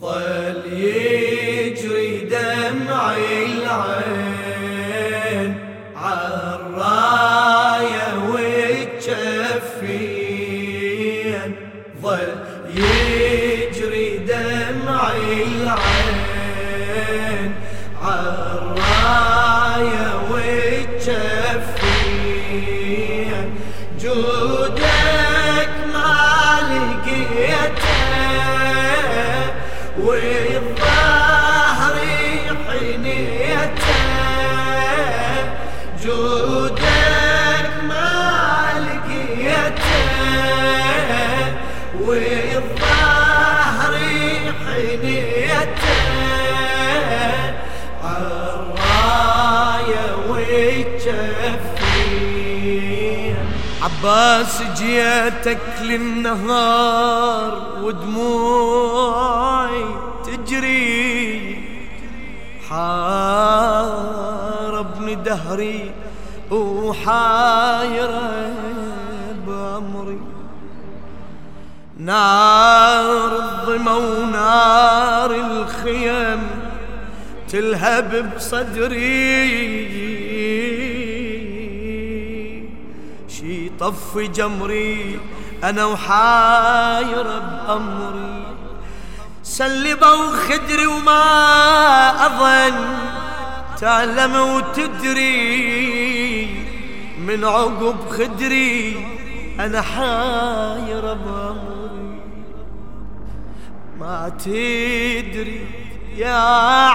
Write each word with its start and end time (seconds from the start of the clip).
ظل 0.00 1.17
عباس 54.08 54.62
جيتك 54.76 55.60
للنهار 55.82 57.52
ودموعي 57.82 59.84
تجري. 60.26 61.58
حاربني 62.70 63.54
دهري 65.14 65.90
وحايرة 66.50 68.52
بأمري. 69.46 70.20
نار 71.98 73.36
الظما 73.36 73.96
ونار 73.96 75.30
الخيم 75.30 76.50
تلهب 77.48 78.30
بصدري. 78.36 80.17
طف 83.80 84.18
جمري 84.18 85.20
أنا 85.64 85.84
وحايرة 85.84 87.38
بأمري. 87.38 88.44
سلبوا 89.42 90.36
خدري 90.48 90.86
وما 90.86 92.26
أظن 92.26 92.74
تعلم 93.80 94.36
وتدري. 94.36 95.78
من 97.18 97.44
عقب 97.44 97.96
خدري 98.10 99.06
أنا 99.60 99.82
حايرة 99.82 101.12
بأمري. 101.12 102.20
ما 104.00 104.28
تدري 104.28 105.66
يا 106.16 106.38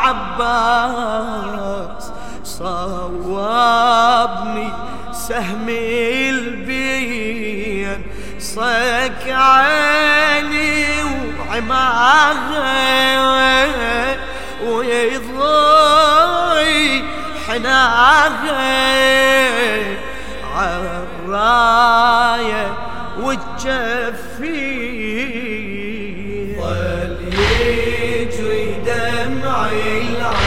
عباس 0.04 1.34
صوابني 2.44 3.54
سهم 5.27 5.69
البين 6.29 8.02
صك 8.39 9.23
عيني 9.27 10.85
وعماغي 11.39 13.17
ويضوي 14.67 15.83
حناغي 17.47 18.53
عالراية 20.55 22.67
والجفين 25.23 26.55
ظل 26.61 27.17
يجري 27.33 28.65
دمعي 28.86 30.02
العين 30.02 30.42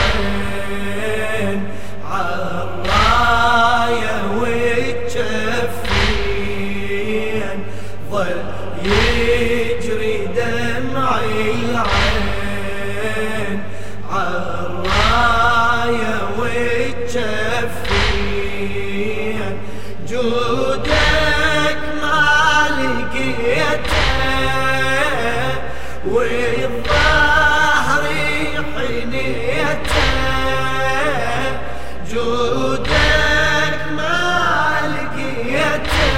والظهر 26.13 28.05
حنيته 28.77 30.13
جودك 32.13 33.79
ما 33.97 34.81
لقيته 34.95 36.17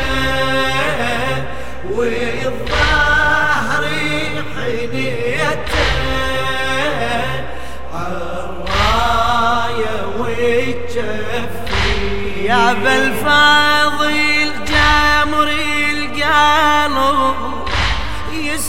والظهر 1.91 3.85
حنيته 4.55 5.89
عالراية 8.69 9.97
والجفين 10.19 12.03
يا 12.45 12.73
بالفاضل 12.73 14.28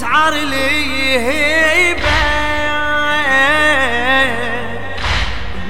يسعر 0.09 0.34
لي 0.34 1.20
هيبة 1.20 2.00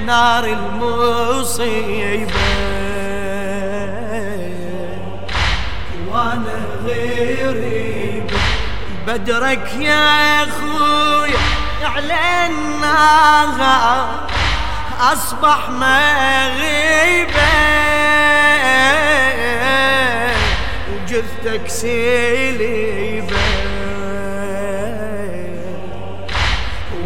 نار 0.06 0.44
المصيبة. 0.44 2.30
وأنا 6.08 6.58
غريب. 6.84 8.30
بدرك 9.06 9.74
يا 9.78 10.42
أخوي 10.42 11.30
على 11.84 12.46
النار 12.46 13.60
أصبح 15.00 15.68
مغيبة 15.70 17.30
وجثتك 20.92 21.68
سليبة 21.68 23.49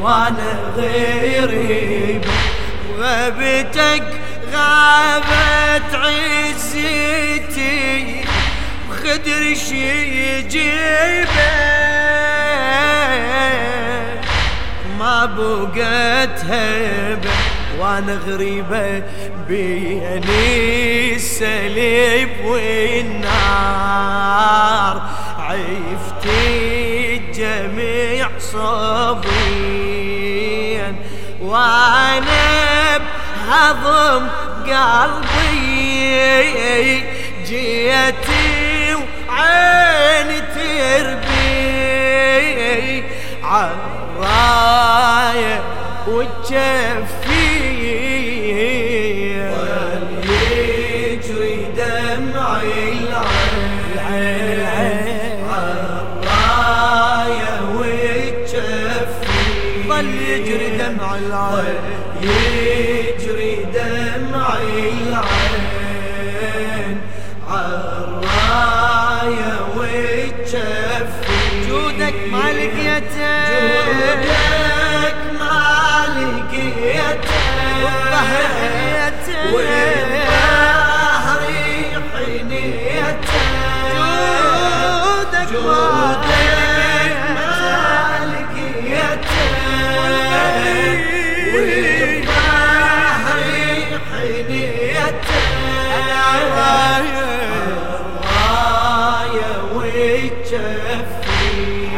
وأنا 0.04 0.52
غريب 0.76 2.24
غبتك 2.98 4.04
غابت 4.52 5.94
عزتي 5.94 7.84
خدر 8.90 9.54
شي 9.54 10.42
ما 14.98 15.26
بقت 15.26 16.44
هيبه 16.44 17.30
وأنا 17.78 18.14
غريبة 18.26 19.02
بيني 19.48 21.14
السليب 21.16 22.30
والنار. 22.44 24.14
عفت 25.38 26.26
الجميع 26.26 28.28
صبيا 28.54 29.74
وأنا 31.40 32.98
بهضم 32.98 34.24
قلبي. 34.66 36.04
جيتي 37.46 38.94
وعيني 38.94 40.38
تربي 40.54 41.44
عالراية 43.42 44.82
والجفية 46.06 47.23
العين 61.18 61.74
يجري 62.22 63.54
دمع 63.74 64.48
العين 65.08 67.00
عالراية 67.50 69.52
والجف 69.76 71.12
جودك 71.68 72.14
ما 72.32 72.52
جودك 73.60 75.16
ما 75.40 76.06
لقيته 76.16 77.44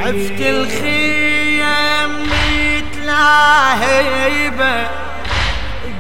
عفت 0.00 0.40
الخيم 0.40 2.10
متلاهبة 3.56 4.88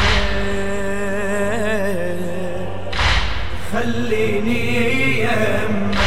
خليني 3.73 5.21
يمك 5.21 5.99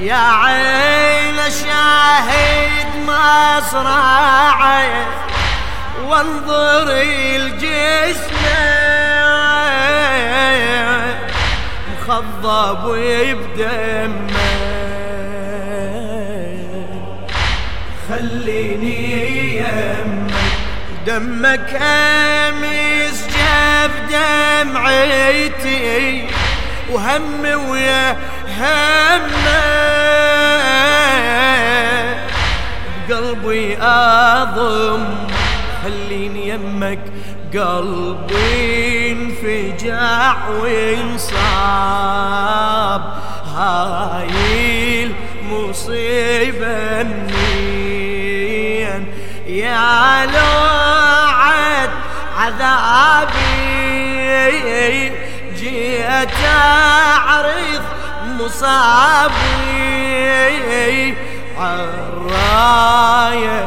يا 0.00 0.14
عين 0.16 1.36
شاهد 1.50 2.86
مصرعي 3.08 4.90
وانظر 6.10 6.88
الجسم. 7.36 8.44
مخضب 11.92 12.84
وبدمه 12.84 14.30
خليني 18.08 19.56
يمك 19.56 20.34
دمك 21.06 21.70
أمس 21.82 23.18
جاب 23.36 23.90
دمعتي. 24.64 25.88
وهم 26.90 27.44
ويا 27.68 28.16
همه. 28.58 29.80
قلبي 33.10 33.76
أضم 33.82 35.29
خليني 35.82 36.48
يمك 36.48 37.00
قلبي 37.54 39.12
انفجع 39.12 40.34
وانصاب. 40.62 41.40
هاي 43.56 45.04
المصيبة 45.04 47.02
منين؟ 47.02 49.06
يا 49.46 50.26
لوعد 50.26 51.90
عذابي 52.38 53.40
جيت 55.56 56.36
اعرف 56.46 57.82
مصابي. 58.24 59.70
عالراية 61.60 63.60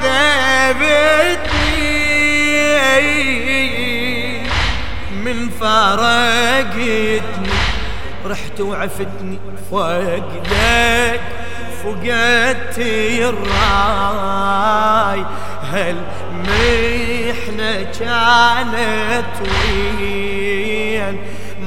من 5.25 5.51
فارقتني. 5.61 7.21
رحت 8.27 8.61
وعفتني. 8.61 9.39
فقدك 9.71 11.21
فقدت 11.85 12.79
الراي. 13.19 15.21
هل 15.73 15.97
محنة 16.33 17.87
كانت 17.99 19.33
وين؟ 19.41 21.17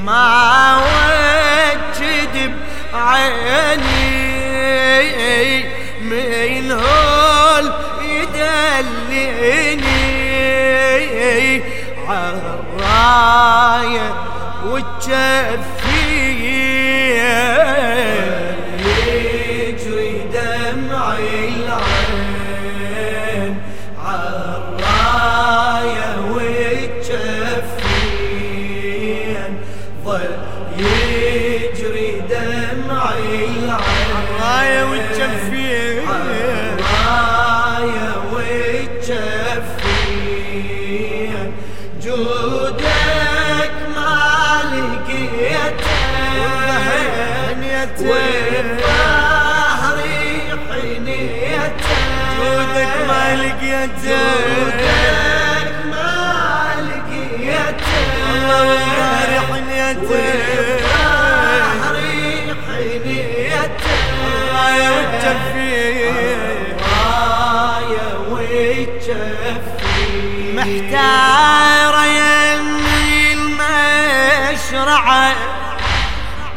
ما 0.04 0.76
وجد 0.78 2.36
بعيني 2.92 4.10
من 6.00 6.72
هول 6.72 7.66
يدلني 8.02 9.80
عالراية 12.08 14.08
والجفية 14.66 16.69
والظهر 48.40 49.98
حنيته 50.70 52.00
جودك 52.38 52.94
ما 53.08 53.24
لقيته 53.36 54.22
جودك 54.58 55.74
ما 55.90 56.74
لقيته 56.88 58.00
الله 58.30 58.60
والظهر 58.62 59.30
والجفين 64.90 66.40
راية 66.80 68.08
والجفين 68.30 69.74
محتارة 70.56 72.04
يمي 72.06 73.32
المشرعة 73.32 75.28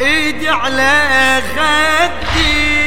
ايدي 0.01 0.49
على 0.49 1.41
خدي 1.55 2.83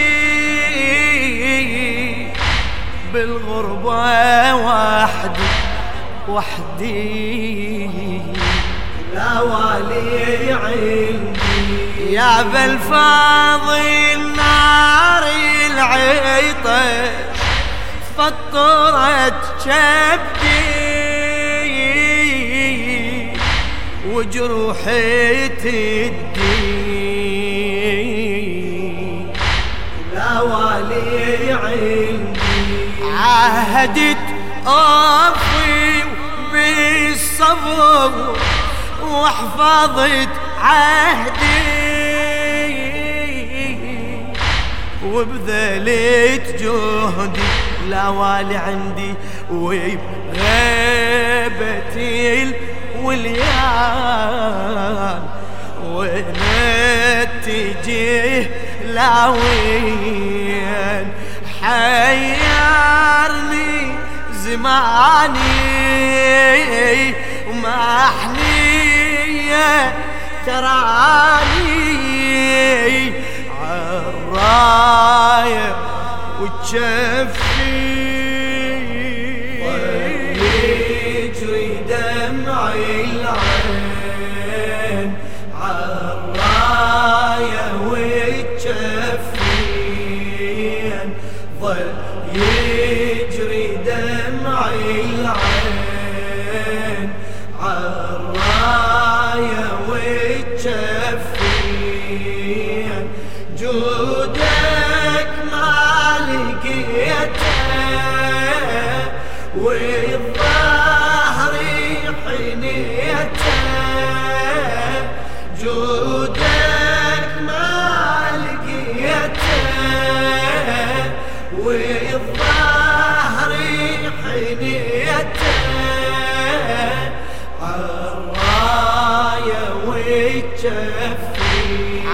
بالغربة 3.12 4.54
وحدي 4.54 5.40
وحدي. 6.28 7.90
لا 9.14 9.40
والي 9.40 10.52
عندي. 10.52 12.12
يا 12.14 12.42
بالفاضي 12.42 14.14
النار 14.14 15.22
العيطة 15.66 17.10
فطرت 18.18 19.42
كبدي 19.64 20.86
وجروحي 24.12 25.48
تدي. 25.48 26.95
والي 30.76 31.52
عندي. 31.52 32.36
عهدت 33.18 34.24
أخي 34.66 36.02
بالصبر 36.52 38.36
وحفظت 39.02 40.28
عهدي. 40.60 41.86
وبذلت 45.04 46.46
جهدي 46.62 47.40
لا 47.88 48.08
والي 48.08 48.56
عندي 48.56 49.14
وبغيبتي 49.50 49.96
الوليان. 52.96 53.96
ونتجه 55.84 57.26
لاوين 58.96 60.26
حيرني 61.62 62.96
زماني 64.32 65.36
وما 67.48 68.10
حنية 68.20 69.70
تراني. 70.46 71.86
عالراية 73.62 74.96
وتشفي 76.40 77.45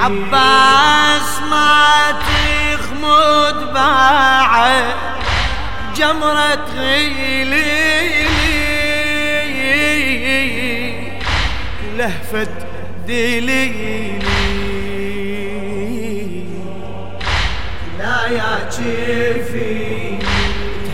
عباس 0.02 1.40
ما 1.50 2.12
تخمد 2.12 3.58
باعه 3.74 4.94
جمرة 5.96 6.66
غيلي 6.76 7.92
لهفت 11.96 12.56
دليلي 13.08 14.18
لا 17.98 18.18
يا 18.26 18.68
جفين 18.70 20.18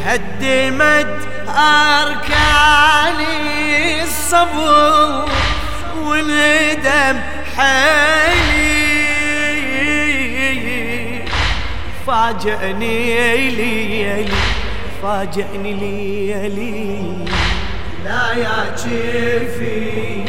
تهدمت 0.05 1.15
أركاني 1.99 3.33
الصبر 4.03 5.29
والندم. 6.03 7.17
حيلي. 7.59 8.79
فاجأني 12.07 13.51
ليلي 13.51 14.29
فاجأني 15.03 15.73
ليلي 15.73 17.17
لا 18.05 18.33
يا 18.33 18.75
جفين 18.77 20.25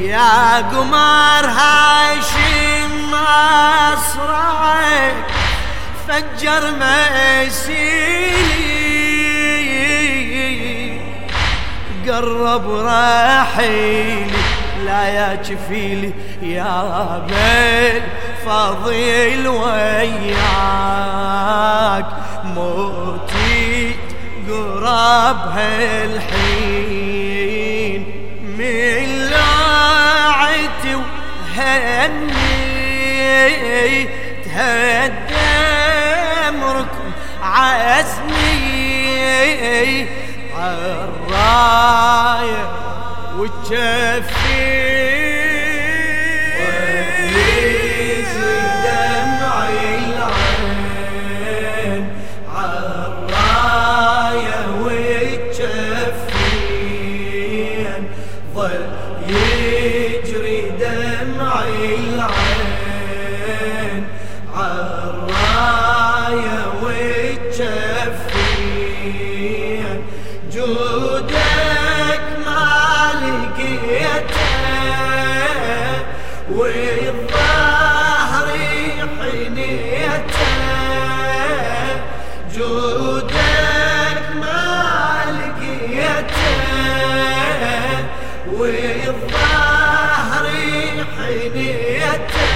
يا 0.00 0.60
قمر 0.60 1.44
هاشم 1.46 2.92
مصرعك 3.12 5.14
فجر 6.08 6.62
مسيلي. 6.80 8.80
قرب 12.06 12.66
رحيلي 12.70 14.39
يا 14.90 15.34
جفيلي 15.34 16.12
يا 16.42 17.22
بيل 17.28 18.02
فضيل 18.46 19.48
وياك 19.48 20.36
موتي 22.44 23.94
قرب 24.48 25.38
هالحين. 25.54 26.80
من 28.58 29.04
لاعتي 29.30 30.94
وهني 30.94 32.30
تهدم 34.44 36.64
ركن 36.64 37.10
عزمي. 37.42 39.10
عالراية 40.56 42.64
يجري 43.38 44.39
ظل 58.60 58.84
يجري 59.28 60.60
دمعي 60.80 61.94
العين. 61.94 62.69
والظهر 88.60 90.46
حنيته 91.16 92.54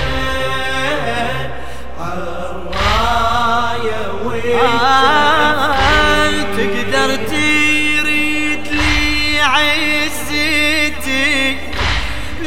عالراية 2.00 4.02
والجفين 4.24 6.36
تقدر 6.56 7.10
تريد 7.16 8.64
لي 8.70 9.40
عزتي؟ 9.40 11.32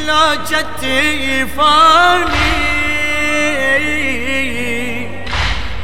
لو 0.06 0.26
جتيفاني 0.50 2.28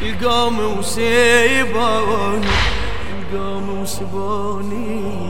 القوم 0.03 0.57
وسيبوني 0.79 2.49
القوم 3.19 3.67
وسيبوني. 3.83 5.24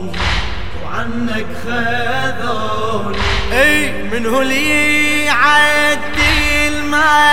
وعنك 1.05 1.45
خذوني. 1.63 3.17
إي 3.51 4.03
من 4.03 4.25
هو 4.25 4.41
اللي 4.41 5.25
يعدي 5.25 6.69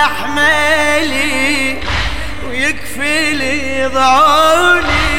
احملي 0.05 1.77
ويكفي 2.47 3.33
لي 3.33 3.87
ضعوني 3.87 5.13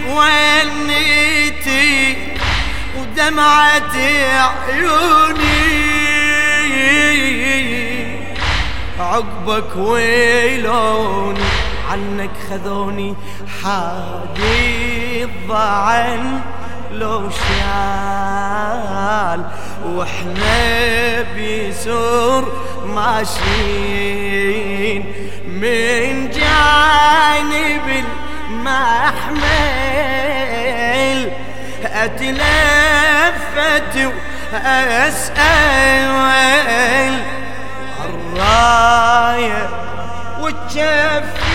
بونيتي 0.07 1.87
ودمعة 3.17 3.95
عيوني. 4.67 5.77
عقبك 8.99 9.75
ويلوني 9.75 11.39
عنك 11.91 12.29
خذوني 12.49 13.15
حادي 13.63 15.23
الضعن 15.23 16.41
لو 16.91 17.29
شال. 17.29 17.79
وإحنا 19.85 21.21
بيسور 21.35 22.43
ماشيين 22.85 23.93
من 25.47 26.29
جانب 26.29 28.03
المحمل. 28.49 29.47
أتلفت 31.93 32.35
وأسأل 34.53 36.07
الراية 38.05 39.69
وتشفي 40.39 41.46